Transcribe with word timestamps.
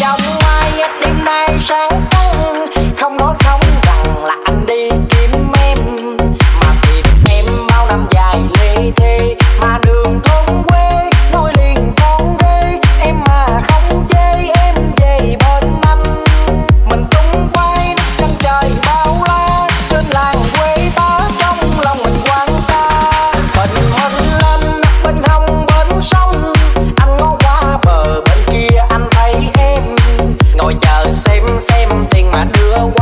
Y'all 0.00 0.37
mà 32.38 32.46
đưa 32.54 32.97